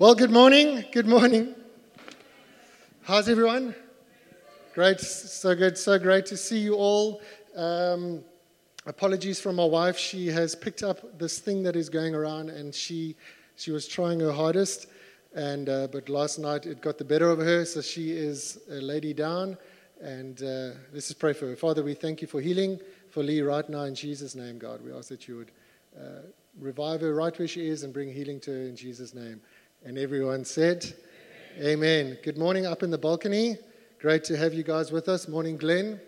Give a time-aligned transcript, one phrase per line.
[0.00, 0.84] Well, good morning.
[0.92, 1.56] Good morning.
[3.02, 3.74] How's everyone?
[4.72, 5.00] Great.
[5.00, 5.76] So good.
[5.76, 7.20] So great to see you all.
[7.56, 8.22] Um,
[8.86, 9.98] apologies from my wife.
[9.98, 13.16] She has picked up this thing that is going around, and she
[13.56, 14.86] she was trying her hardest.
[15.34, 18.80] And uh, but last night it got the better of her, so she is a
[18.80, 19.58] lady down.
[20.00, 21.56] And uh, let's just pray for her.
[21.56, 22.78] Father, we thank you for healing
[23.10, 24.80] for Lee right now in Jesus' name, God.
[24.80, 25.50] We ask that you would
[25.98, 26.20] uh,
[26.60, 29.40] revive her right where she is and bring healing to her in Jesus' name.
[29.84, 30.84] And everyone said,
[31.58, 31.68] Amen.
[31.68, 32.18] Amen.
[32.24, 33.56] Good morning up in the balcony.
[34.00, 35.28] Great to have you guys with us.
[35.28, 36.00] Morning, Glenn,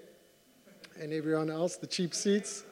[1.00, 2.64] and everyone else, the cheap seats.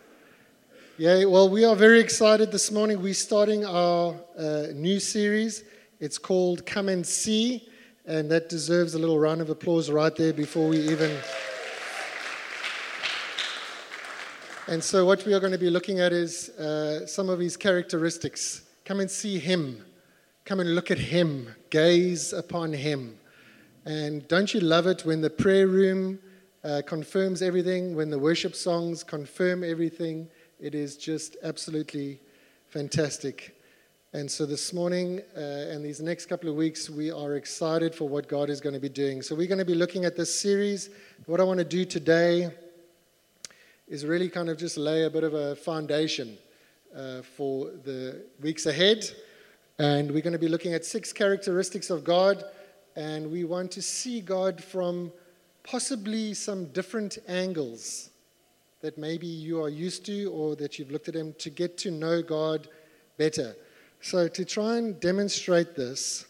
[0.96, 3.00] Yeah, well, we are very excited this morning.
[3.00, 5.62] We're starting our uh, new series.
[6.00, 7.68] It's called Come and See,
[8.04, 11.16] and that deserves a little round of applause right there before we even.
[14.66, 17.56] And so, what we are going to be looking at is uh, some of his
[17.56, 18.62] characteristics.
[18.84, 19.84] Come and see him.
[20.48, 21.54] Come and look at him.
[21.68, 23.18] Gaze upon him.
[23.84, 26.20] And don't you love it when the prayer room
[26.64, 30.26] uh, confirms everything, when the worship songs confirm everything?
[30.58, 32.18] It is just absolutely
[32.66, 33.60] fantastic.
[34.14, 38.08] And so this morning uh, and these next couple of weeks, we are excited for
[38.08, 39.20] what God is going to be doing.
[39.20, 40.88] So we're going to be looking at this series.
[41.26, 42.50] What I want to do today
[43.86, 46.38] is really kind of just lay a bit of a foundation
[46.96, 49.04] uh, for the weeks ahead.
[49.80, 52.42] And we're going to be looking at six characteristics of God,
[52.96, 55.12] and we want to see God from
[55.62, 58.10] possibly some different angles
[58.80, 61.92] that maybe you are used to or that you've looked at Him to get to
[61.92, 62.66] know God
[63.18, 63.54] better.
[64.00, 66.26] So, to try and demonstrate this,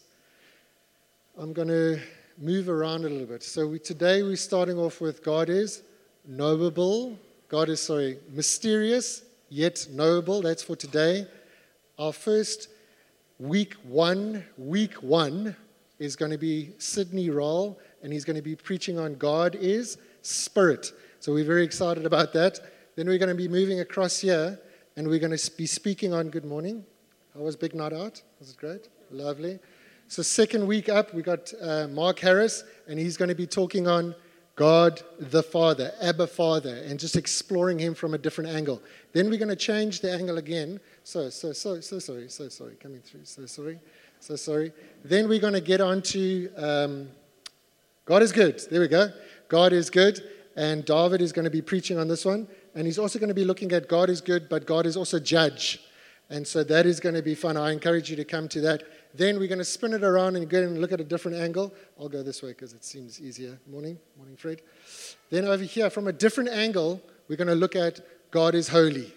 [1.39, 2.01] I'm going to
[2.37, 3.43] move around a little bit.
[3.43, 5.83] So, we, today we're starting off with God is
[6.27, 10.43] knowable, God is, sorry, mysterious, yet knowable.
[10.43, 11.27] That's for today.
[11.99, 12.69] Our first
[13.39, 15.55] week one, week one
[15.99, 19.99] is going to be Sydney Roll, and he's going to be preaching on God is
[20.23, 20.93] Spirit.
[21.21, 22.59] So we're very excited about that.
[22.97, 24.59] Then we're going to be moving across here,
[24.97, 26.85] and we're going to be speaking on Good Morning.
[27.35, 28.21] How was Big Night Out?
[28.41, 28.89] Was it great?
[29.11, 29.59] Lovely.
[30.09, 33.87] So, second week up, we got uh, Mark Harris, and he's going to be talking
[33.87, 34.15] on
[34.59, 38.83] God the Father, Abba Father, and just exploring Him from a different angle.
[39.13, 40.81] Then we're going to change the angle again.
[41.05, 43.79] So, so, so, so sorry, so sorry, coming through, so sorry,
[44.19, 44.73] so sorry.
[45.05, 47.09] Then we're going to get on to um,
[48.05, 48.61] God is good.
[48.69, 49.13] There we go.
[49.49, 50.21] God is good.
[50.57, 52.49] And David is going to be preaching on this one.
[52.75, 55.21] And he's also going to be looking at God is good, but God is also
[55.21, 55.79] judge.
[56.31, 57.57] And so that is going to be fun.
[57.57, 58.83] I encourage you to come to that.
[59.15, 61.75] Then we're going to spin it around and go and look at a different angle.
[61.99, 63.59] I'll go this way because it seems easier.
[63.71, 64.63] Morning, morning, Fred.
[65.31, 69.13] Then over here, from a different angle, we're going to look at God is holy.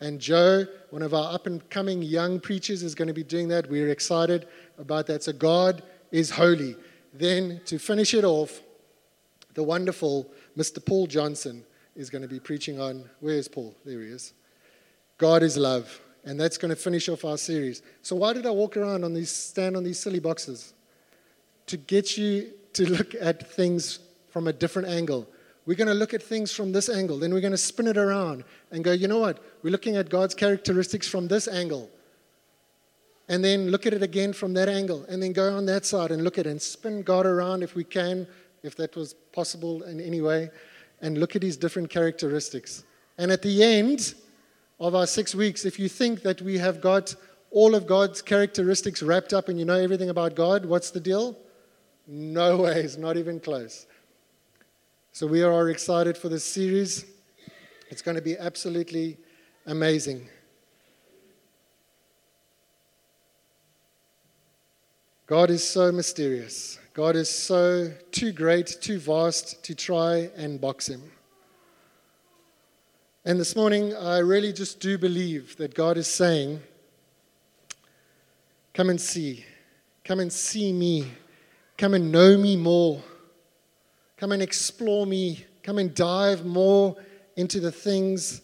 [0.00, 3.48] And Joe, one of our up and coming young preachers, is going to be doing
[3.48, 3.68] that.
[3.68, 4.48] We're excited
[4.78, 5.22] about that.
[5.22, 6.76] So God is holy.
[7.12, 8.60] Then to finish it off,
[9.54, 10.84] the wonderful Mr.
[10.84, 11.64] Paul Johnson
[11.96, 13.74] is going to be preaching on where is Paul?
[13.84, 14.32] There he is.
[15.18, 16.00] God is love.
[16.24, 17.82] And that's going to finish off our series.
[18.02, 20.74] So, why did I walk around on these, stand on these silly boxes?
[21.66, 25.26] To get you to look at things from a different angle.
[25.66, 27.96] We're going to look at things from this angle, then we're going to spin it
[27.96, 29.42] around and go, you know what?
[29.62, 31.90] We're looking at God's characteristics from this angle.
[33.28, 36.10] And then look at it again from that angle, and then go on that side
[36.10, 38.26] and look at it and spin God around if we can,
[38.64, 40.50] if that was possible in any way,
[41.00, 42.82] and look at his different characteristics.
[43.18, 44.14] And at the end,
[44.80, 47.14] of our six weeks, if you think that we have got
[47.50, 51.36] all of God's characteristics wrapped up and you know everything about God, what's the deal?
[52.06, 53.86] No way, it's not even close.
[55.12, 57.04] So we are excited for this series.
[57.90, 59.18] It's going to be absolutely
[59.66, 60.28] amazing.
[65.26, 66.78] God is so mysterious.
[66.94, 71.02] God is so too great, too vast to try and box him.
[73.22, 76.58] And this morning, I really just do believe that God is saying,
[78.72, 79.44] Come and see.
[80.04, 81.06] Come and see me.
[81.76, 83.02] Come and know me more.
[84.16, 85.44] Come and explore me.
[85.62, 86.96] Come and dive more
[87.36, 88.40] into the things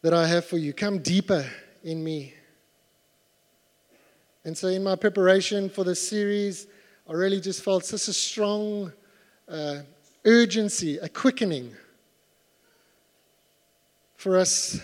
[0.00, 0.72] that I have for you.
[0.72, 1.44] Come deeper
[1.84, 2.32] in me.
[4.46, 6.68] And so, in my preparation for this series,
[7.06, 8.92] I really just felt such a strong
[9.46, 9.80] uh,
[10.24, 11.76] urgency, a quickening
[14.22, 14.80] for us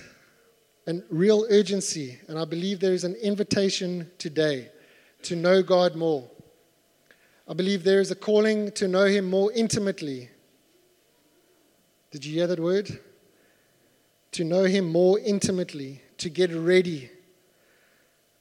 [0.88, 2.18] and real urgency.
[2.26, 4.68] And I believe there is an invitation today
[5.22, 6.28] to know God more.
[7.46, 10.28] I believe there is a calling to know Him more intimately.
[12.10, 12.98] Did you hear that word?
[14.32, 17.08] To know Him more intimately, to get ready.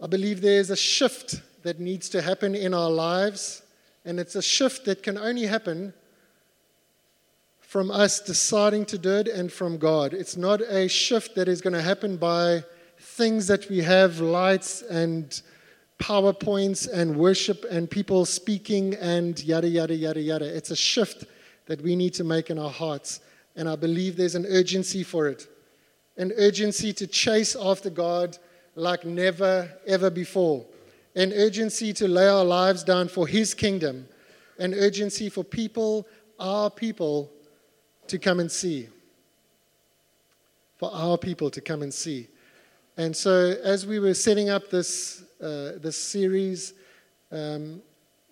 [0.02, 3.62] I believe there is a shift that needs to happen in our lives,
[4.04, 5.94] and it's a shift that can only happen
[7.68, 10.14] from us deciding to do it and from God.
[10.14, 12.64] It's not a shift that is going to happen by
[12.98, 15.42] things that we have, lights and
[16.00, 20.46] PowerPoints and worship and people speaking and yada, yada, yada, yada.
[20.46, 21.25] It's a shift
[21.66, 23.19] that we need to make in our hearts.
[23.58, 25.46] And I believe there's an urgency for it
[26.16, 28.40] an urgency to chase after God
[28.75, 30.66] like never, ever before,
[31.16, 34.08] an urgency to lay our lives down for His kingdom,
[34.58, 36.08] an urgency for people,
[36.40, 37.30] our people,
[38.09, 38.89] to come and see.
[40.77, 42.27] For our people to come and see.
[42.98, 46.74] And so, as we were setting up this, uh, this series,
[47.31, 47.81] um,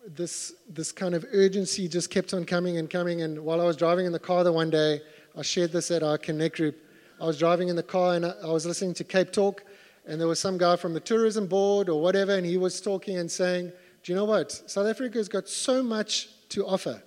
[0.07, 3.21] this, this kind of urgency just kept on coming and coming.
[3.21, 5.01] And while I was driving in the car the one day,
[5.37, 6.77] I shared this at our Connect group.
[7.19, 9.63] I was driving in the car and I was listening to Cape Talk,
[10.05, 13.17] and there was some guy from the tourism board or whatever, and he was talking
[13.17, 13.71] and saying,
[14.03, 14.51] Do you know what?
[14.51, 17.01] South Africa's got so much to offer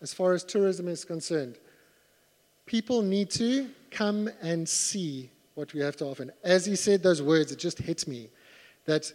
[0.00, 1.58] as far as tourism is concerned.
[2.68, 6.24] People need to come and see what we have to offer.
[6.24, 8.28] And as he said those words, it just hit me
[8.84, 9.10] that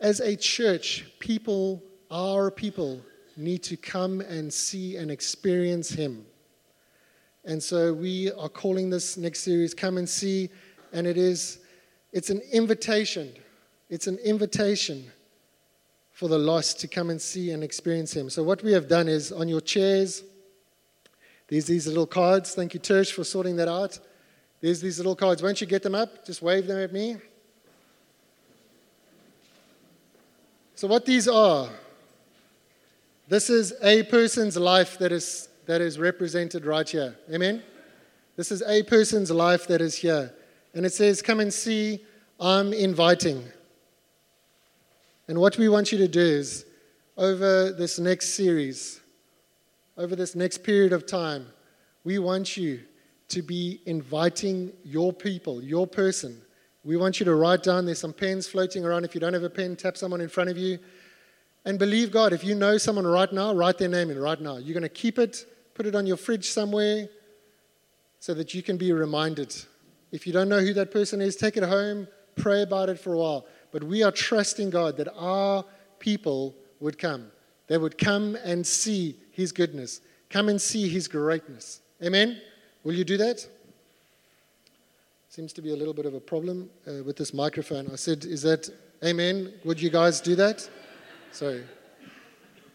[0.00, 1.80] as a church, people,
[2.10, 3.00] our people,
[3.36, 6.26] need to come and see and experience him.
[7.44, 10.50] And so we are calling this next series Come and See,
[10.92, 11.60] and it is
[12.12, 13.32] it's an invitation.
[13.90, 15.04] It's an invitation
[16.10, 18.28] for the lost to come and see and experience him.
[18.28, 20.24] So what we have done is on your chairs,
[21.48, 22.54] there's these little cards.
[22.54, 23.98] Thank you, Tersh, for sorting that out.
[24.60, 25.42] There's these little cards.
[25.42, 27.16] Once you get them up, just wave them at me.
[30.74, 31.68] So, what these are,
[33.28, 37.16] this is a person's life that is, that is represented right here.
[37.32, 37.62] Amen?
[38.36, 40.32] This is a person's life that is here.
[40.74, 42.04] And it says, Come and see,
[42.38, 43.44] I'm inviting.
[45.26, 46.64] And what we want you to do is,
[47.16, 49.00] over this next series,
[49.98, 51.46] over this next period of time,
[52.04, 52.80] we want you
[53.28, 56.40] to be inviting your people, your person.
[56.84, 59.04] We want you to write down, there's some pens floating around.
[59.04, 60.78] If you don't have a pen, tap someone in front of you.
[61.64, 64.56] And believe God, if you know someone right now, write their name in right now.
[64.56, 67.08] You're going to keep it, put it on your fridge somewhere
[68.20, 69.54] so that you can be reminded.
[70.12, 72.06] If you don't know who that person is, take it home,
[72.36, 73.46] pray about it for a while.
[73.72, 75.64] But we are trusting God that our
[75.98, 77.30] people would come.
[77.68, 80.00] They would come and see His goodness,
[80.30, 81.80] come and see His greatness.
[82.02, 82.40] Amen?
[82.82, 83.46] Will you do that?
[85.28, 87.88] Seems to be a little bit of a problem uh, with this microphone.
[87.92, 88.68] I said, Is that
[89.04, 89.52] amen?
[89.64, 90.68] Would you guys do that?
[91.30, 91.62] Sorry.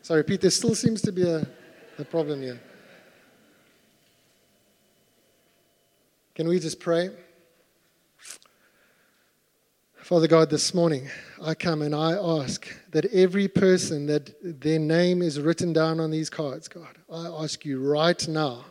[0.01, 1.47] Sorry, Pete, there still seems to be a,
[1.97, 2.61] a problem here.
[6.35, 7.09] Can we just pray?
[10.03, 11.09] Father God, this morning
[11.41, 16.11] I come and I ask that every person that their name is written down on
[16.11, 18.65] these cards, God, I ask you right now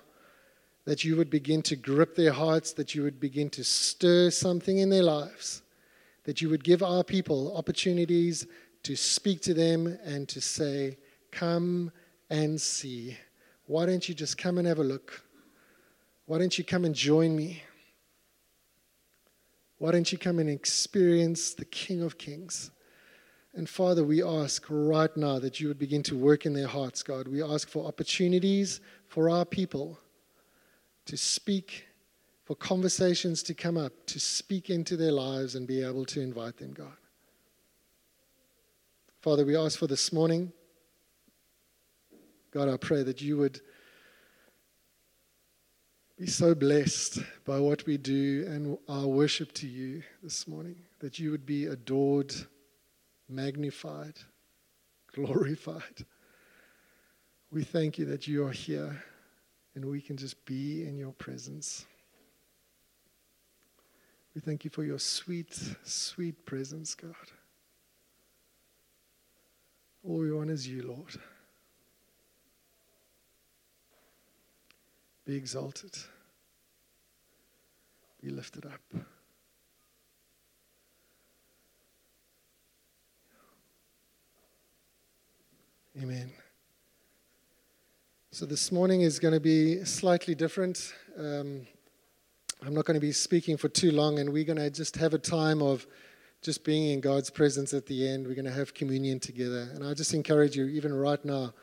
[0.85, 4.77] that you would begin to grip their hearts, that you would begin to stir something
[4.77, 5.63] in their lives,
[6.25, 8.47] that you would give our people opportunities
[8.83, 10.99] to speak to them and to say,
[11.31, 11.93] Come
[12.29, 13.17] and see.
[13.65, 15.23] Why don't you just come and have a look?
[16.27, 17.63] Why don't you come and join me?
[19.83, 22.71] Why don't you come and experience the King of Kings?
[23.53, 27.03] And Father, we ask right now that you would begin to work in their hearts,
[27.03, 27.27] God.
[27.27, 29.99] We ask for opportunities for our people
[31.07, 31.89] to speak,
[32.45, 36.59] for conversations to come up, to speak into their lives and be able to invite
[36.59, 36.97] them, God.
[39.21, 40.53] Father, we ask for this morning.
[42.53, 43.61] God, I pray that you would
[46.23, 51.19] be so blessed by what we do and our worship to you this morning, that
[51.19, 52.33] you would be adored,
[53.29, 54.15] magnified,
[55.13, 56.07] glorified.
[57.51, 59.03] We thank you that you are here
[59.75, 61.87] and we can just be in your presence.
[64.33, 67.17] We thank you for your sweet, sweet presence, God.
[70.05, 71.17] All we want is you, Lord.
[75.27, 75.99] Be exalted.
[78.23, 78.81] Be lifted up.
[86.01, 86.31] Amen.
[88.31, 90.95] So this morning is going to be slightly different.
[91.19, 91.67] Um,
[92.65, 95.15] I'm not going to be speaking for too long, and we're going to just have
[95.15, 95.85] a time of
[96.43, 98.29] just being in God's presence at the end.
[98.29, 99.69] We're going to have communion together.
[99.75, 101.55] And I just encourage you, even right now,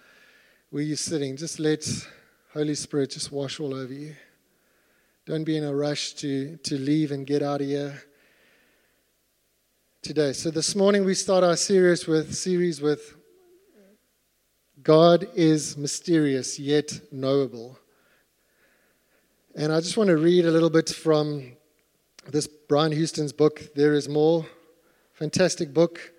[0.71, 1.87] where you're sitting, just let
[2.53, 4.13] Holy Spirit just wash all over you.
[5.29, 8.01] Don't be in a rush to, to leave and get out of here.
[10.01, 10.33] today.
[10.33, 13.15] So this morning we start our series with series with
[14.81, 17.77] God is mysterious yet knowable.
[19.55, 21.51] And I just want to read a little bit from
[22.27, 24.48] this Brian Houston's book, There Is More.
[25.13, 26.12] Fantastic book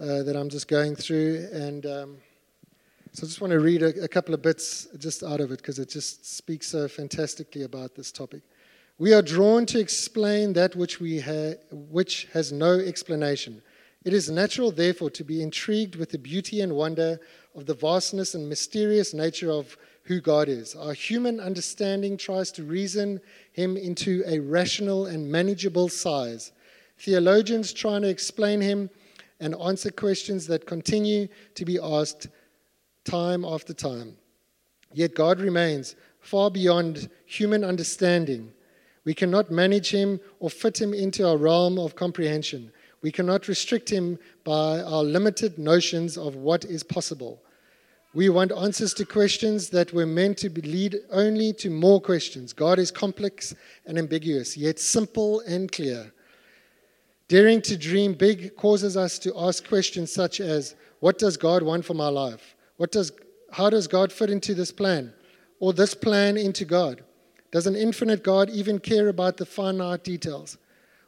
[0.00, 1.46] uh, that I'm just going through.
[1.52, 2.16] And um,
[3.12, 5.58] so I just want to read a, a couple of bits just out of it
[5.58, 8.42] because it just speaks so fantastically about this topic.
[8.98, 13.60] We are drawn to explain that which, we ha- which has no explanation.
[14.06, 17.20] It is natural, therefore, to be intrigued with the beauty and wonder
[17.54, 20.74] of the vastness and mysterious nature of who God is.
[20.74, 23.20] Our human understanding tries to reason
[23.52, 26.52] him into a rational and manageable size.
[26.98, 28.88] Theologians try to explain him
[29.40, 32.28] and answer questions that continue to be asked
[33.04, 34.16] time after time.
[34.94, 38.52] Yet God remains far beyond human understanding.
[39.06, 42.72] We cannot manage him or fit him into our realm of comprehension.
[43.02, 47.40] We cannot restrict him by our limited notions of what is possible.
[48.14, 52.52] We want answers to questions that were meant to lead only to more questions.
[52.52, 53.54] God is complex
[53.86, 56.12] and ambiguous, yet simple and clear.
[57.28, 61.84] Daring to dream big causes us to ask questions such as What does God want
[61.84, 62.56] for my life?
[62.76, 63.12] What does,
[63.52, 65.12] how does God fit into this plan?
[65.60, 67.04] Or this plan into God?
[67.56, 70.58] Does an infinite God even care about the finite details?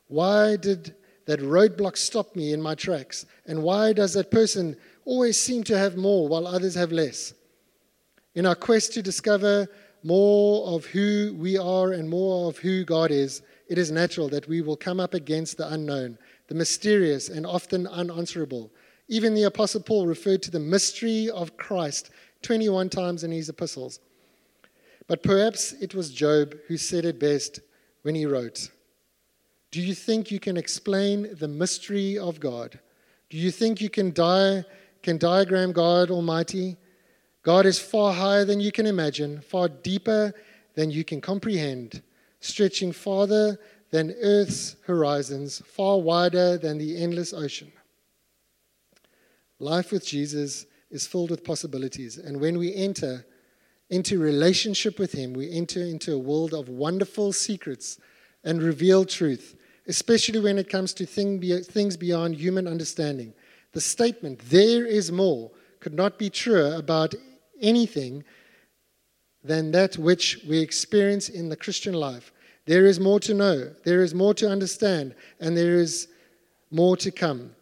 [0.06, 0.94] Why did
[1.26, 3.26] that roadblock stop me in my tracks?
[3.44, 4.74] And why does that person
[5.04, 7.34] always seem to have more while others have less?
[8.34, 9.68] In our quest to discover
[10.02, 14.48] more of who we are and more of who God is, it is natural that
[14.48, 18.72] we will come up against the unknown, the mysterious, and often unanswerable.
[19.08, 22.08] Even the Apostle Paul referred to the mystery of Christ
[22.40, 24.00] 21 times in his epistles.
[25.08, 27.60] But perhaps it was Job who said it best
[28.02, 28.70] when he wrote
[29.72, 32.78] Do you think you can explain the mystery of God?
[33.30, 34.64] Do you think you can, di-
[35.02, 36.76] can diagram God Almighty?
[37.42, 40.32] God is far higher than you can imagine, far deeper
[40.74, 42.02] than you can comprehend,
[42.40, 43.58] stretching farther
[43.90, 47.72] than Earth's horizons, far wider than the endless ocean.
[49.58, 53.24] Life with Jesus is filled with possibilities, and when we enter
[53.90, 57.98] into relationship with Him, we enter into a world of wonderful secrets
[58.44, 63.32] and revealed truth, especially when it comes to things beyond human understanding.
[63.72, 67.14] The statement, there is more, could not be truer about
[67.60, 68.24] anything
[69.42, 72.32] than that which we experience in the Christian life.
[72.66, 76.08] There is more to know, there is more to understand, and there is
[76.70, 77.54] more to come.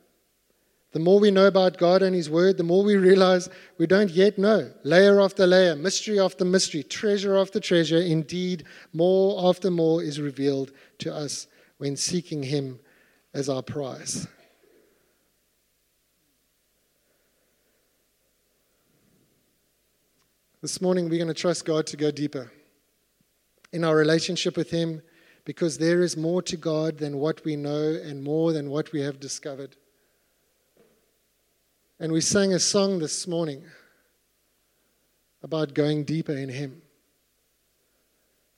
[0.97, 4.11] The more we know about God and His Word, the more we realize we don't
[4.11, 4.73] yet know.
[4.83, 7.99] Layer after layer, mystery after mystery, treasure after treasure.
[7.99, 12.81] Indeed, more after more is revealed to us when seeking Him
[13.35, 14.27] as our prize.
[20.63, 22.51] This morning, we're going to trust God to go deeper
[23.71, 25.03] in our relationship with Him
[25.45, 29.03] because there is more to God than what we know and more than what we
[29.03, 29.77] have discovered.
[31.99, 33.65] And we sang a song this morning
[35.43, 36.83] about going deeper in Him,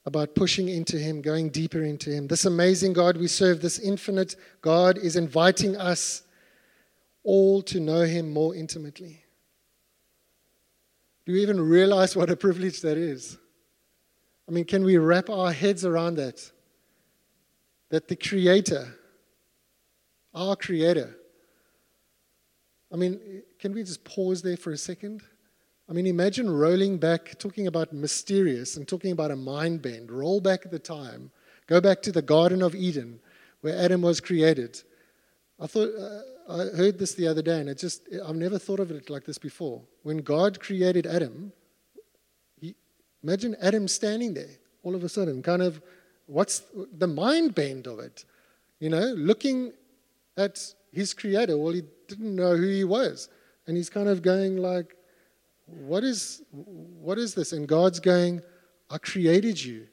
[0.04, 2.26] about pushing into Him, going deeper into Him.
[2.26, 6.22] This amazing God we serve, this infinite God, is inviting us
[7.22, 9.22] all to know Him more intimately.
[11.24, 13.38] Do you even realize what a privilege that is?
[14.48, 16.50] I mean, can we wrap our heads around that?
[17.90, 18.96] That the Creator,
[20.34, 21.14] our Creator,
[22.92, 25.22] I mean, can we just pause there for a second?
[25.88, 30.10] I mean, imagine rolling back, talking about mysterious and talking about a mind bend.
[30.10, 31.30] Roll back the time.
[31.66, 33.20] Go back to the Garden of Eden
[33.60, 34.82] where Adam was created.
[35.60, 38.80] I thought, uh, I heard this the other day, and it just, I've never thought
[38.80, 39.82] of it like this before.
[40.02, 41.52] When God created Adam,
[42.60, 42.74] he,
[43.22, 45.82] imagine Adam standing there all of a sudden, kind of,
[46.26, 46.62] what's
[46.96, 48.24] the mind bend of it?
[48.78, 49.72] You know, looking
[50.36, 50.58] at
[50.92, 51.58] his creator.
[51.58, 53.28] Well, he didn't know who he was.
[53.66, 54.96] And he's kind of going like,
[55.66, 57.52] what is, what is this?
[57.52, 58.42] And God's going,
[58.90, 59.86] I created you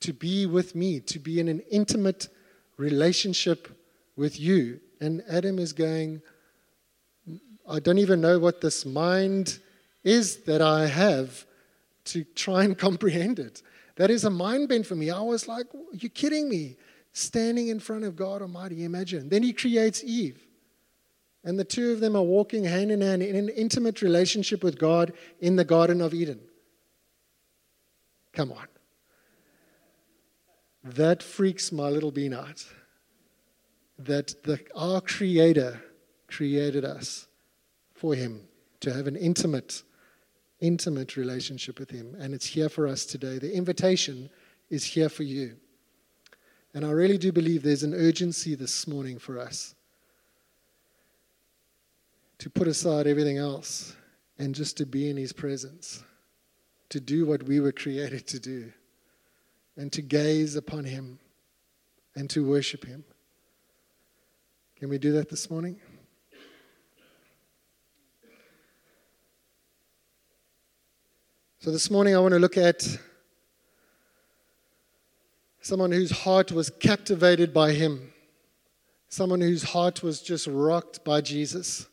[0.00, 2.28] to be with me, to be in an intimate
[2.76, 3.68] relationship
[4.16, 4.80] with you.
[5.00, 6.20] And Adam is going,
[7.68, 9.58] I don't even know what this mind
[10.04, 11.46] is that I have
[12.06, 13.62] to try and comprehend it.
[13.96, 15.10] That is a mind bend for me.
[15.10, 16.76] I was like, You're kidding me?
[17.12, 19.28] Standing in front of God Almighty, imagine.
[19.28, 20.47] Then he creates Eve.
[21.48, 24.78] And the two of them are walking hand in hand in an intimate relationship with
[24.78, 26.40] God in the Garden of Eden.
[28.34, 28.66] Come on.
[30.84, 32.66] That freaks my little bean out.
[33.98, 35.82] that the, our Creator
[36.26, 37.28] created us
[37.94, 38.42] for Him
[38.80, 39.84] to have an intimate,
[40.60, 42.14] intimate relationship with Him.
[42.20, 43.38] And it's here for us today.
[43.38, 44.28] The invitation
[44.68, 45.56] is here for you.
[46.74, 49.74] And I really do believe there's an urgency this morning for us
[52.38, 53.96] to put aside everything else
[54.38, 56.02] and just to be in His presence,
[56.90, 58.72] to do what we were created to do,
[59.76, 61.18] and to gaze upon Him
[62.14, 63.04] and to worship Him.
[64.76, 65.80] Can we do that this morning?
[71.60, 72.86] So, this morning I want to look at
[75.60, 78.12] someone whose heart was captivated by Him,
[79.08, 81.88] someone whose heart was just rocked by Jesus.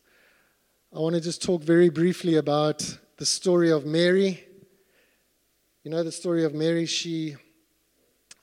[0.96, 4.42] I want to just talk very briefly about the story of Mary.
[5.84, 6.86] You know the story of Mary.
[6.86, 7.36] She,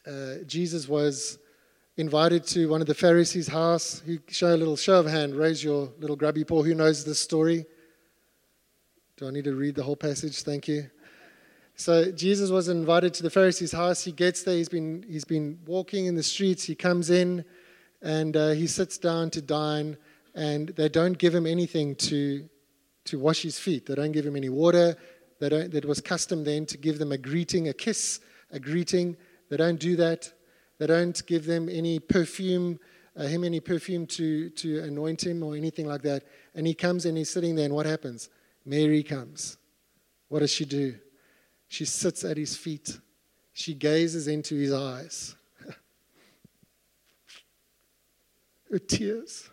[0.07, 1.39] uh, Jesus was
[1.97, 4.03] invited to one of the Pharisees' house.
[4.05, 5.35] Who show a little show of hand.
[5.35, 6.63] Raise your little grubby paw.
[6.63, 7.65] Who knows this story?
[9.17, 10.43] Do I need to read the whole passage?
[10.43, 10.91] Thank you.
[11.77, 14.05] So Jesus was invited to the Pharisee's house.
[14.05, 14.57] He gets there.
[14.57, 16.65] He's been he's been walking in the streets.
[16.65, 17.47] He comes in,
[18.03, 19.97] and uh, he sits down to dine
[20.35, 22.49] and they don't give him anything to,
[23.05, 23.87] to wash his feet.
[23.87, 24.97] They don't give him any water.
[25.41, 28.21] They don't, it was custom then to give them a greeting, a kiss,
[28.51, 29.17] a greeting.
[29.51, 30.33] They don't do that.
[30.79, 32.79] They don't give them any perfume,
[33.17, 36.25] uh, him any perfume to, to anoint him or anything like that.
[36.55, 38.31] And he comes and he's sitting there, and what happens?
[38.65, 39.59] Mary comes.
[40.29, 40.97] What does she do?
[41.69, 42.99] She sits at his feet.
[43.53, 45.35] She gazes into his eyes.
[48.71, 49.51] Her tears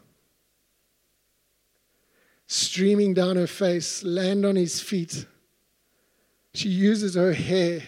[2.51, 5.27] streaming down her face, land on his feet.
[6.55, 7.87] She uses her hair.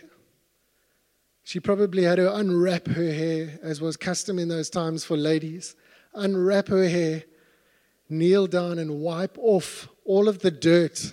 [1.44, 5.76] She probably had to unwrap her hair, as was custom in those times for ladies.
[6.14, 7.24] Unwrap her hair,
[8.08, 11.12] kneel down, and wipe off all of the dirt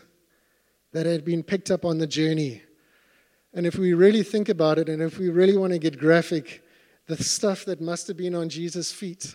[0.93, 2.63] that had been picked up on the journey.
[3.55, 6.63] And if we really think about it, and if we really want to get graphic,
[7.07, 9.35] the stuff that must have been on Jesus' feet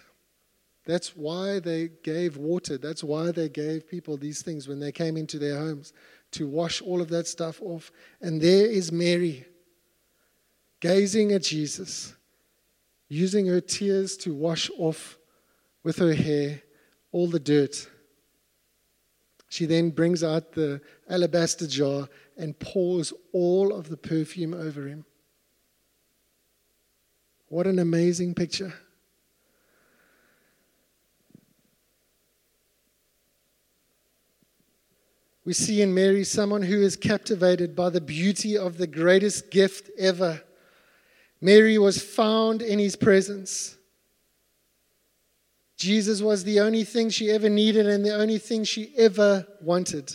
[0.85, 2.77] that's why they gave water.
[2.77, 5.93] That's why they gave people these things when they came into their homes
[6.31, 7.91] to wash all of that stuff off.
[8.21, 9.45] And there is Mary
[10.81, 12.13] gazing at Jesus,
[13.07, 15.17] using her tears to wash off
[15.83, 16.61] with her hair
[17.13, 17.87] all the dirt.
[19.47, 25.05] She then brings out the alabaster jar and pours all of the perfume over him.
[27.47, 28.73] What an amazing picture.
[35.45, 39.89] We see in Mary someone who is captivated by the beauty of the greatest gift
[39.97, 40.41] ever.
[41.41, 43.77] Mary was found in his presence.
[45.75, 50.13] Jesus was the only thing she ever needed and the only thing she ever wanted.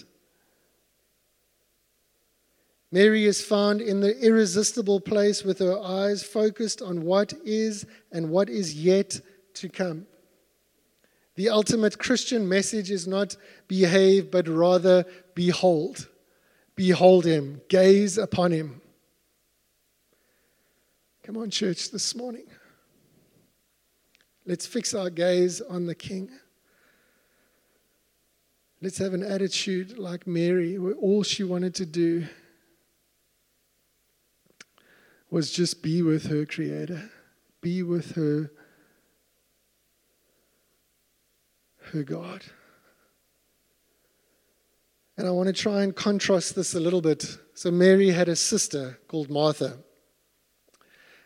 [2.91, 8.31] Mary is found in the irresistible place with her eyes focused on what is and
[8.31, 9.21] what is yet
[9.53, 10.07] to come.
[11.39, 13.37] The ultimate Christian message is not
[13.69, 15.05] behave, but rather
[15.37, 16.09] behold.
[16.75, 18.81] Behold him, gaze upon him.
[21.23, 22.47] Come on, church, this morning.
[24.47, 26.29] Let's fix our gaze on the King.
[28.83, 32.27] Let's have an attitude like Mary, where all she wanted to do
[35.31, 37.13] was just be with her Creator,
[37.61, 38.51] be with her
[41.89, 42.43] her God.
[45.17, 47.39] And I want to try and contrast this a little bit.
[47.55, 49.79] So, Mary had a sister called Martha.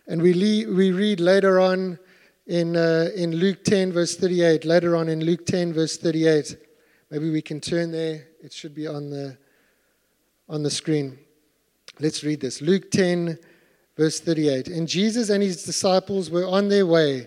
[0.06, 1.98] And we, le- we read later on
[2.46, 6.56] in, uh, in Luke 10, verse 38, later on in Luke 10, verse 38.
[7.10, 8.28] Maybe we can turn there.
[8.42, 9.36] It should be on the,
[10.48, 11.18] on the screen.
[12.00, 12.62] Let's read this.
[12.62, 13.38] Luke 10,
[13.96, 14.68] verse 38.
[14.68, 17.26] And Jesus and his disciples were on their way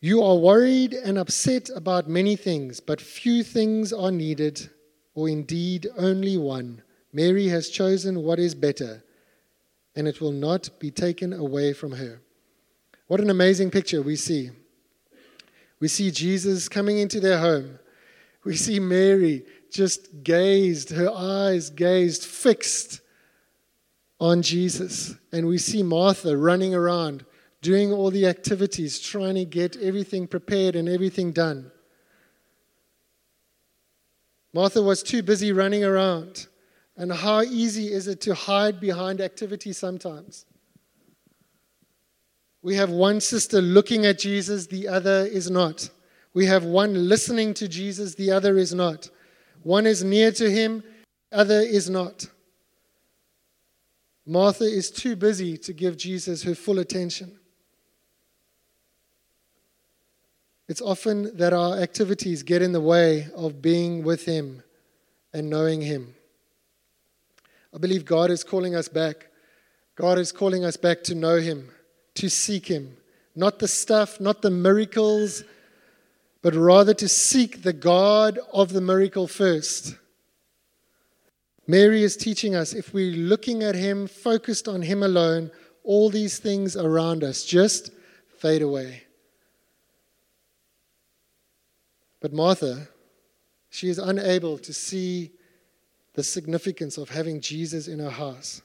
[0.00, 4.70] you are worried and upset about many things, but few things are needed,
[5.14, 6.82] or indeed only one.
[7.12, 9.02] Mary has chosen what is better,
[9.94, 12.20] and it will not be taken away from her.
[13.08, 14.50] What an amazing picture we see.
[15.80, 17.78] We see Jesus coming into their home.
[18.44, 23.00] We see Mary just gazed, her eyes gazed, fixed
[24.18, 25.14] on Jesus.
[25.32, 27.24] And we see Martha running around,
[27.62, 31.70] doing all the activities, trying to get everything prepared and everything done.
[34.52, 36.46] Martha was too busy running around.
[36.96, 40.44] And how easy is it to hide behind activity sometimes?
[42.62, 45.88] We have one sister looking at Jesus, the other is not.
[46.34, 49.08] We have one listening to Jesus, the other is not.
[49.62, 50.84] One is near to him,
[51.30, 52.26] the other is not.
[54.26, 57.39] Martha is too busy to give Jesus her full attention.
[60.70, 64.62] It's often that our activities get in the way of being with him
[65.34, 66.14] and knowing him.
[67.74, 69.26] I believe God is calling us back.
[69.96, 71.70] God is calling us back to know him
[72.20, 72.96] to seek Him.
[73.34, 75.44] Not the stuff, not the miracles,
[76.42, 79.96] but rather to seek the God of the miracle first.
[81.66, 85.50] Mary is teaching us if we're looking at Him, focused on Him alone,
[85.84, 87.90] all these things around us just
[88.38, 89.04] fade away.
[92.20, 92.88] But Martha,
[93.70, 95.32] she is unable to see
[96.14, 98.62] the significance of having Jesus in her house.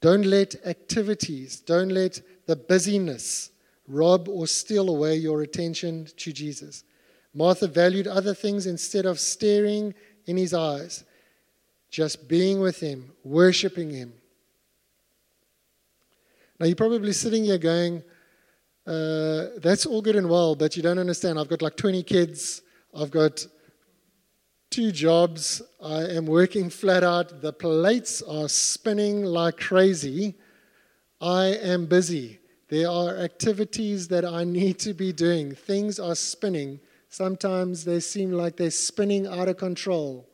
[0.00, 3.50] Don't let activities, don't let the busyness
[3.86, 6.84] rob or steal away your attention to Jesus.
[7.34, 9.94] Martha valued other things instead of staring
[10.26, 11.04] in his eyes,
[11.90, 14.12] just being with him, worshiping him.
[16.58, 18.02] Now, you're probably sitting here going,
[18.86, 21.38] uh, That's all good and well, but you don't understand.
[21.38, 22.62] I've got like 20 kids,
[22.94, 23.46] I've got
[24.70, 25.60] two jobs.
[25.82, 27.42] I am working flat out.
[27.42, 30.34] The plates are spinning like crazy.
[31.20, 32.40] I am busy.
[32.68, 35.54] There are activities that I need to be doing.
[35.54, 36.80] Things are spinning.
[37.10, 40.26] Sometimes they seem like they're spinning out of control.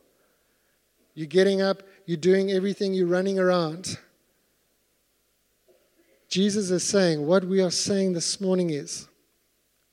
[1.14, 3.98] You're getting up, you're doing everything, you're running around.
[6.28, 9.08] Jesus is saying, what we are saying this morning is,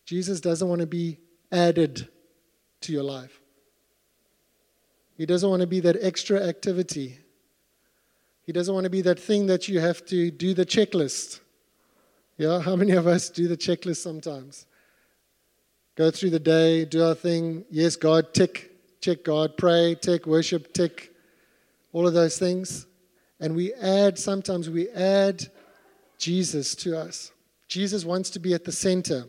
[0.05, 1.17] Jesus doesn't want to be
[1.51, 2.09] added
[2.81, 3.41] to your life.
[5.17, 7.19] He doesn't want to be that extra activity.
[8.43, 11.39] He doesn't want to be that thing that you have to do the checklist.
[12.37, 14.65] Yeah, how many of us do the checklist sometimes?
[15.95, 17.63] Go through the day, do our thing.
[17.71, 21.13] Yes, God, tick, check God, pray, tick, worship, tick,
[21.93, 22.85] all of those things.
[23.39, 25.47] And we add, sometimes we add
[26.17, 27.31] Jesus to us.
[27.67, 29.25] Jesus wants to be at the center.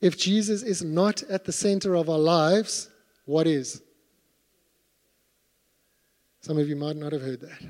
[0.00, 2.88] If Jesus is not at the center of our lives,
[3.24, 3.82] what is?
[6.40, 7.60] Some of you might not have heard that.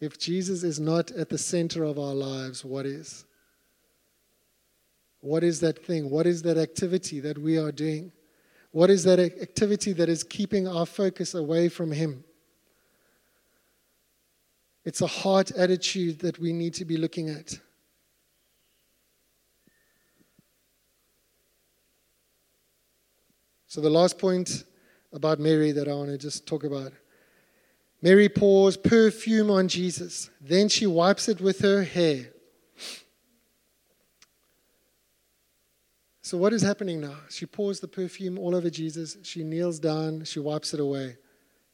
[0.00, 3.24] If Jesus is not at the center of our lives, what is?
[5.20, 6.08] What is that thing?
[6.08, 8.12] What is that activity that we are doing?
[8.70, 12.24] What is that activity that is keeping our focus away from Him?
[14.84, 17.58] It's a heart attitude that we need to be looking at.
[23.66, 24.64] So, the last point
[25.12, 26.92] about Mary that I want to just talk about
[28.00, 30.30] Mary pours perfume on Jesus.
[30.40, 32.30] Then she wipes it with her hair.
[36.22, 37.16] So, what is happening now?
[37.30, 39.16] She pours the perfume all over Jesus.
[39.22, 40.24] She kneels down.
[40.24, 41.16] She wipes it away.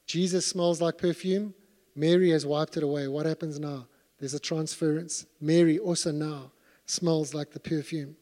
[0.06, 1.54] Jesus smells like perfume.
[1.94, 3.08] Mary has wiped it away.
[3.08, 3.86] What happens now?
[4.18, 5.26] There's a transference.
[5.40, 6.52] Mary also now
[6.86, 8.16] smells like the perfume.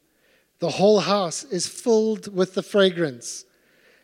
[0.58, 3.44] The whole house is filled with the fragrance.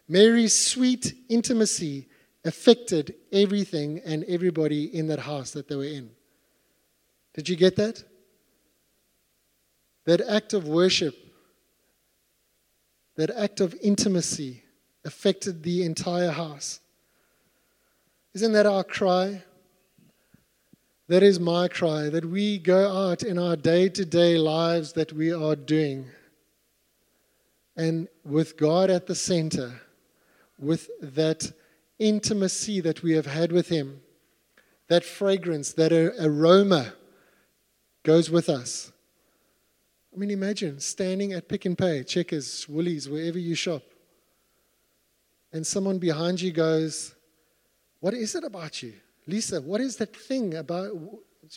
[0.08, 2.08] Mary's sweet intimacy
[2.44, 6.10] affected everything and everybody in that house that they were in.
[7.34, 8.02] Did you get that?
[10.06, 11.14] That act of worship,
[13.16, 14.62] that act of intimacy
[15.04, 16.80] affected the entire house.
[18.34, 19.42] Isn't that our cry?
[21.08, 25.10] That is my cry that we go out in our day to day lives that
[25.10, 26.04] we are doing.
[27.76, 29.80] And with God at the center,
[30.58, 31.50] with that
[31.98, 34.02] intimacy that we have had with Him,
[34.88, 36.92] that fragrance, that aroma
[38.02, 38.92] goes with us.
[40.14, 43.82] I mean, imagine standing at Pick n Pay, Checkers, Woolies, wherever you shop,
[45.52, 47.14] and someone behind you goes,
[48.00, 48.92] What is it about you?
[49.28, 50.90] Lisa, what is that thing about?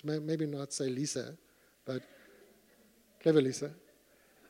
[0.03, 1.37] Maybe not say Lisa,
[1.85, 2.03] but
[3.21, 3.71] clever Lisa.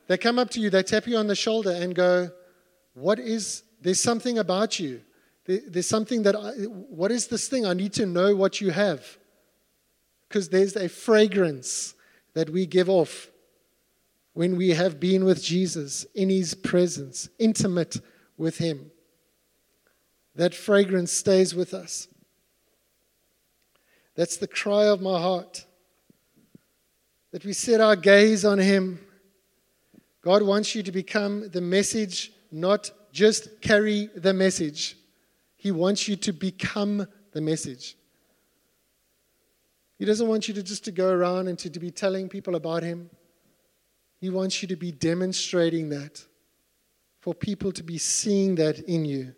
[0.08, 2.30] They come up to you, they tap you on the shoulder and go,
[2.94, 5.00] What is, there's something about you.
[5.46, 7.64] There's something that, I, what is this thing?
[7.64, 9.18] I need to know what you have.
[10.28, 11.94] Because there's a fragrance
[12.34, 13.28] that we give off.
[14.34, 18.00] when we have been with Jesus in his presence, intimate
[18.38, 18.90] with him.
[20.34, 22.08] That fragrance stays with us.
[24.14, 25.64] That's the cry of my heart.
[27.32, 29.00] That we set our gaze on him.
[30.22, 34.96] God wants you to become the message, not just carry the message.
[35.56, 37.96] He wants you to become the message.
[39.98, 42.56] He doesn't want you to just to go around and to, to be telling people
[42.56, 43.08] about him.
[44.20, 46.24] He wants you to be demonstrating that,
[47.20, 49.34] for people to be seeing that in you.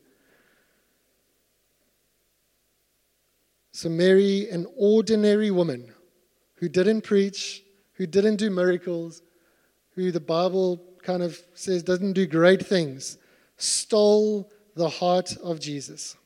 [3.77, 5.93] So, Mary, an ordinary woman
[6.55, 9.21] who didn't preach, who didn't do miracles,
[9.97, 13.19] who the Bible kind of says doesn't do great things,
[13.57, 16.17] stole the heart of Jesus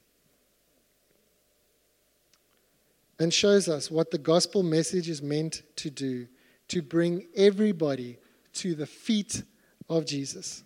[3.19, 6.29] and shows us what the gospel message is meant to do
[6.69, 8.19] to bring everybody
[8.53, 9.43] to the feet
[9.89, 10.65] of Jesus.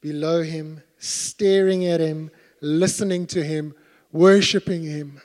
[0.00, 3.72] Below him, staring at him, listening to him,
[4.10, 5.20] worshiping him,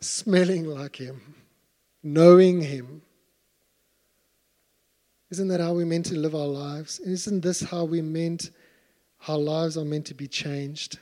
[0.00, 1.34] smelling like him,
[2.02, 3.02] knowing him.
[5.30, 6.98] Isn't that how we're meant to live our lives?
[7.00, 8.50] Isn't this how we meant
[9.28, 10.98] our lives are meant to be changed?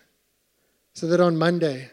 [0.93, 1.91] So that on Monday,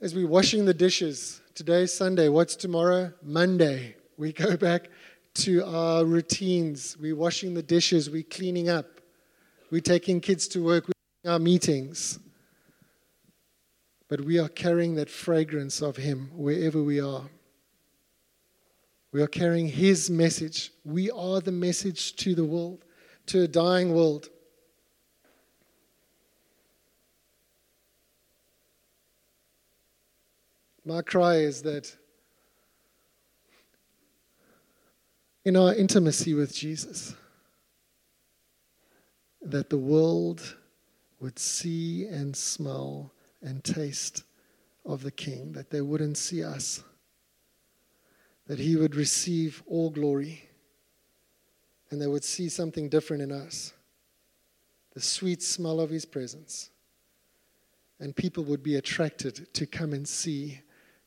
[0.00, 3.12] as we're washing the dishes, today's Sunday, what's tomorrow?
[3.22, 3.96] Monday.
[4.16, 4.88] We go back
[5.34, 6.96] to our routines.
[6.98, 8.86] We're washing the dishes, we're cleaning up,
[9.70, 12.18] we're taking kids to work, we're our meetings.
[14.10, 17.30] But we are carrying that fragrance of Him wherever we are.
[19.12, 20.72] We are carrying His message.
[20.84, 22.84] We are the message to the world,
[23.26, 24.28] to a dying world.
[30.84, 31.96] My cry is that
[35.44, 37.14] in our intimacy with Jesus
[39.40, 40.56] that the world
[41.20, 44.24] would see and smell and taste
[44.84, 46.82] of the King, that they wouldn't see us,
[48.46, 50.48] that He would receive all glory,
[51.90, 53.72] and they would see something different in us
[54.92, 56.70] the sweet smell of His presence.
[58.00, 60.60] And people would be attracted to come and see,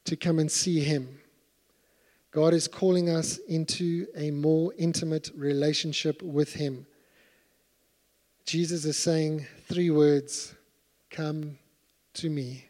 [0.05, 1.19] to come and see Him
[2.33, 6.87] God is calling us into a more intimate relationship with Him.
[8.47, 10.55] Jesus is saying three words
[11.11, 11.59] Come
[12.15, 12.65] to me.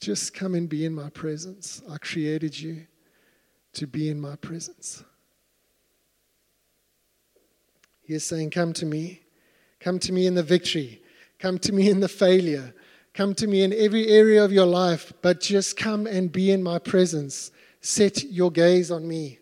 [0.00, 1.82] Just come and be in my presence.
[1.90, 2.86] I created you
[3.74, 5.02] to be in my presence.
[8.02, 9.22] He is saying, Come to me.
[9.80, 11.02] Come to me in the victory.
[11.38, 12.74] Come to me in the failure.
[13.14, 16.62] Come to me in every area of your life, but just come and be in
[16.62, 17.50] my presence.
[17.80, 19.38] Set your gaze on me.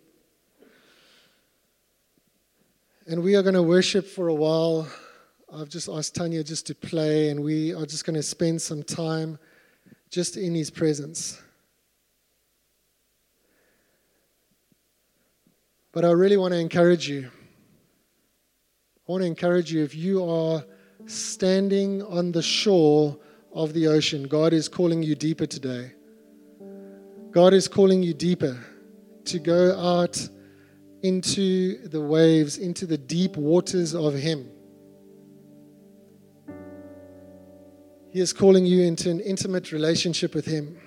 [3.07, 4.89] And we are going to worship for a while.
[5.57, 8.83] I've just asked Tanya just to play, and we are just going to spend some
[8.83, 9.39] time
[10.11, 11.41] just in his presence.
[15.93, 17.31] But I really want to encourage you.
[19.09, 20.65] I want to encourage you if you are
[21.07, 23.17] standing on the shore
[23.53, 25.93] of the ocean, God is calling you deeper today.
[27.31, 28.59] God is calling you deeper
[29.27, 30.29] to go out
[31.05, 34.51] into the waves, into the deep waters of Him.
[38.15, 40.79] He is calling you into an intimate relationship with Him.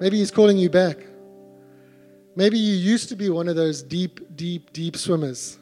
[0.00, 0.98] Maybe He's calling you back.
[2.36, 5.58] Maybe you used to be one of those deep, deep, deep swimmers.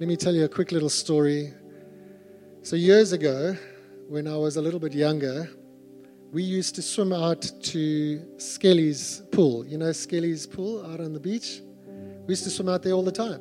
[0.00, 1.54] Let me tell you a quick little story.
[2.62, 3.56] So, years ago,
[4.08, 5.48] when I was a little bit younger,
[6.36, 9.66] we used to swim out to Skelly's pool.
[9.66, 11.62] You know Skelly's pool out on the beach?
[12.26, 13.40] We used to swim out there all the time.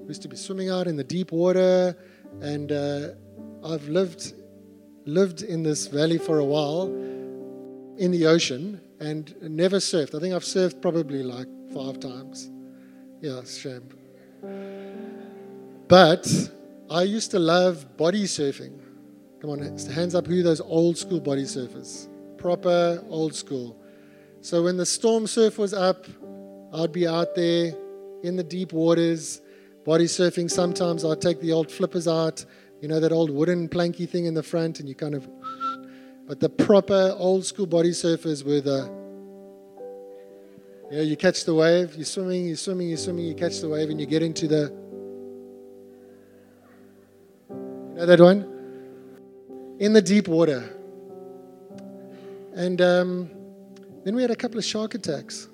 [0.00, 1.94] We used to be swimming out in the deep water,
[2.40, 3.08] and uh,
[3.62, 4.32] I've lived
[5.04, 6.86] lived in this valley for a while
[7.98, 10.14] in the ocean and never surfed.
[10.14, 12.50] I think I've surfed probably like five times.
[13.20, 13.86] Yeah, it's shame.
[15.86, 16.26] But
[16.88, 18.80] I used to love body surfing.
[19.42, 22.08] Come on, hands up who those old school body surfers?
[22.42, 23.80] Proper old school.
[24.40, 26.06] So when the storm surf was up,
[26.74, 27.72] I'd be out there
[28.24, 29.40] in the deep waters,
[29.84, 30.50] body surfing.
[30.50, 32.44] Sometimes I'd take the old flippers out,
[32.80, 35.28] you know, that old wooden planky thing in the front, and you kind of.
[36.26, 38.90] But the proper old school body surfers were the.
[40.90, 43.68] You know, you catch the wave, you're swimming, you're swimming, you're swimming, you catch the
[43.68, 44.72] wave, and you get into the
[47.48, 48.48] You know that one?
[49.78, 50.81] in the deep water.
[52.54, 53.30] And um,
[54.04, 55.48] then we had a couple of shark attacks.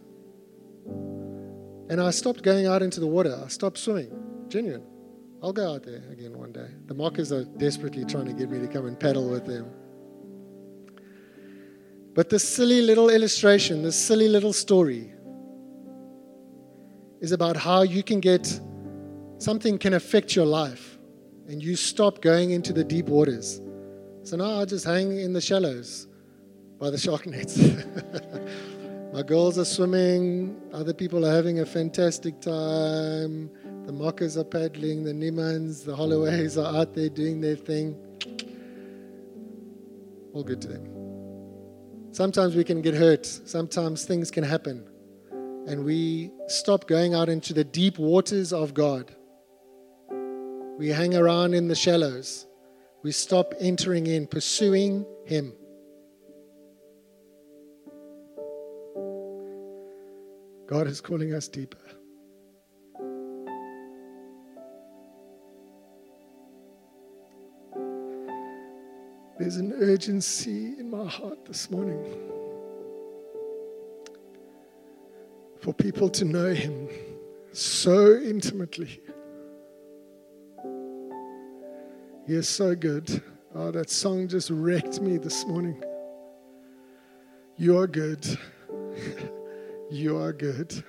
[1.90, 3.40] And I stopped going out into the water.
[3.44, 4.10] I stopped swimming.
[4.48, 4.84] Genuine.
[5.42, 6.68] I'll go out there again one day.
[6.86, 9.70] The mockers are desperately trying to get me to come and paddle with them.
[12.14, 15.12] But this silly little illustration, this silly little story,
[17.20, 18.60] is about how you can get
[19.38, 20.98] something can affect your life
[21.46, 23.60] and you stop going into the deep waters.
[24.24, 26.07] So now I just hang in the shallows
[26.78, 27.58] by the shark nets.
[29.12, 33.50] My girls are swimming, other people are having a fantastic time.
[33.86, 37.96] The mockers are paddling, the Nimans, the Holloways are out there doing their thing.
[40.34, 40.88] All good to them.
[42.12, 44.86] Sometimes we can get hurt, sometimes things can happen,
[45.66, 49.14] and we stop going out into the deep waters of God.
[50.78, 52.46] We hang around in the shallows.
[53.02, 55.54] We stop entering in, pursuing Him.
[60.68, 61.78] God is calling us deeper.
[69.38, 72.04] There's an urgency in my heart this morning
[75.58, 76.90] for people to know Him
[77.52, 79.00] so intimately.
[82.26, 83.22] He is so good.
[83.54, 85.82] Oh, that song just wrecked me this morning.
[87.56, 88.38] You are good.
[89.90, 90.84] you are good.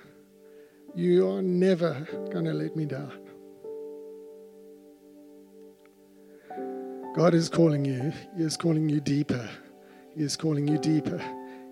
[0.94, 3.12] You are never going to let me down.
[7.14, 8.12] God is calling you.
[8.36, 9.48] He is calling you deeper.
[10.16, 11.20] He is calling you deeper.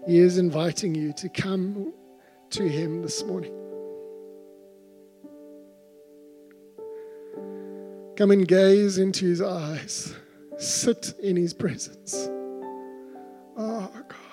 [0.07, 1.93] He is inviting you to come
[2.51, 3.53] to Him this morning.
[8.17, 10.15] Come and gaze into His eyes,
[10.57, 12.29] sit in His presence.
[13.57, 14.28] Oh, God.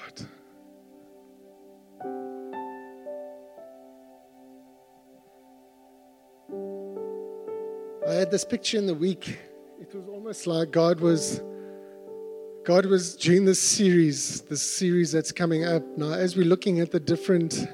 [8.08, 9.40] I had this picture in the week
[9.82, 11.42] it was almost like God was
[12.64, 16.92] God was during this series, this series that's coming up now, as we're looking at
[16.92, 17.68] the different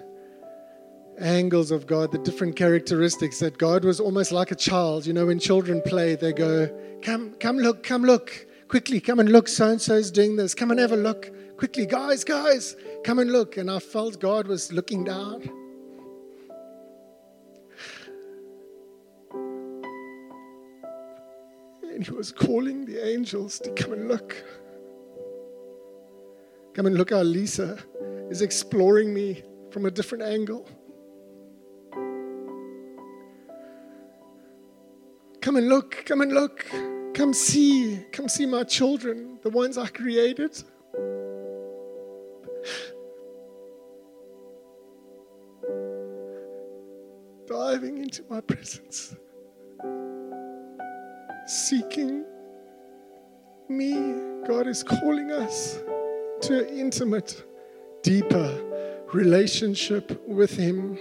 [1.20, 5.06] angles of God, the different characteristics, that God was almost like a child.
[5.06, 6.70] You know, when children play, they go,
[7.02, 10.54] Come, come look, come look, quickly, come and look, so and so is doing this,
[10.54, 13.58] come and have a look, quickly, guys, guys, come and look.
[13.58, 15.61] And I felt God was looking down.
[22.02, 24.36] And he was calling the angels to come and look.
[26.74, 27.78] Come and look how Lisa
[28.32, 30.68] is exploring me from a different angle.
[35.42, 36.66] Come and look, come and look.
[37.14, 40.58] Come see, come see my children, the ones I created.
[47.46, 49.16] Diving into my presence
[51.52, 52.24] seeking
[53.68, 53.92] me.
[54.48, 55.80] God is calling us
[56.44, 57.44] to an intimate,
[58.04, 60.98] deeper relationship with Him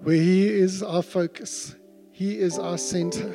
[0.00, 1.76] where He is our focus,
[2.10, 3.32] He is our center.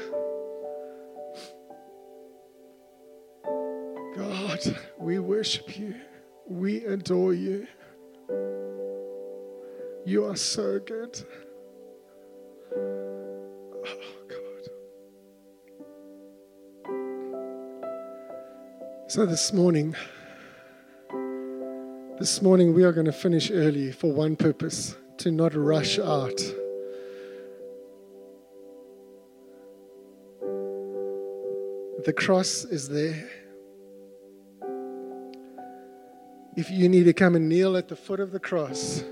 [4.16, 4.60] God,
[4.98, 5.96] we worship you,
[6.46, 7.66] we adore you.
[10.06, 11.18] You are so good.
[19.10, 19.96] So this morning,
[22.20, 26.36] this morning we are going to finish early for one purpose to not rush out.
[32.04, 33.30] The cross is there.
[36.58, 39.06] If you need to come and kneel at the foot of the cross,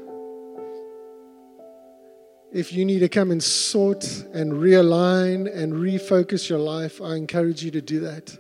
[2.52, 4.04] if you need to come and sort
[4.34, 8.38] and realign and refocus your life, I encourage you to do that.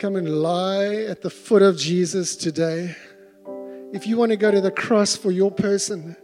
[0.00, 2.96] Come and lie at the foot of Jesus today.
[3.92, 6.16] If you want to go to the cross for your person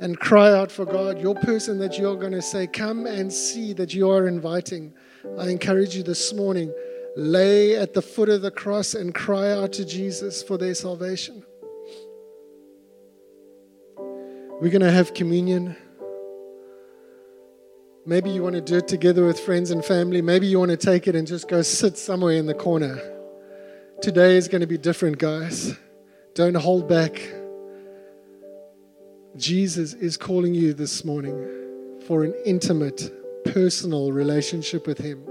[0.00, 3.72] and cry out for God, your person that you're going to say, Come and see
[3.72, 4.92] that you are inviting,
[5.38, 6.74] I encourage you this morning,
[7.16, 11.42] lay at the foot of the cross and cry out to Jesus for their salvation.
[13.96, 15.74] We're going to have communion.
[18.04, 20.20] Maybe you want to do it together with friends and family.
[20.20, 23.11] Maybe you want to take it and just go sit somewhere in the corner.
[24.02, 25.76] Today is going to be different, guys.
[26.34, 27.22] Don't hold back.
[29.36, 33.12] Jesus is calling you this morning for an intimate,
[33.44, 35.24] personal relationship with Him.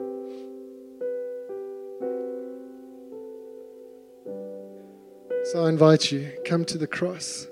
[5.52, 7.48] So I invite you, come to the cross,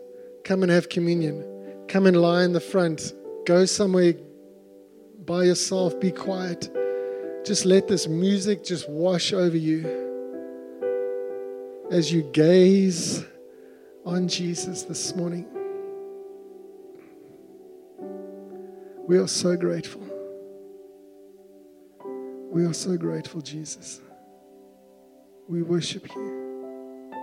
[0.46, 1.44] come and have communion,
[1.90, 3.12] come and lie in the front,
[3.46, 4.14] go somewhere
[5.26, 6.74] by yourself, be quiet.
[7.46, 10.09] Just let this music just wash over you
[11.92, 13.26] as you gaze
[14.06, 15.46] on Jesus this morning.
[19.08, 20.02] We are so grateful.
[22.52, 24.02] We are so grateful, Jesus.
[25.48, 27.14] We worship you.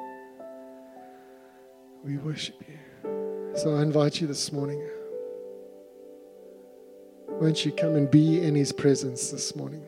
[2.03, 3.53] We worship you.
[3.55, 4.85] So I invite you this morning.
[7.29, 9.85] Won't you come and be in his presence this morning?